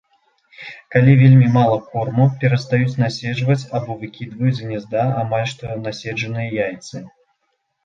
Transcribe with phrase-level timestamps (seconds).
[0.93, 7.07] Калі вельмі мала корму, перастаюць наседжваць або выкідваюць з гнязда амаль што наседжаныя яйцы.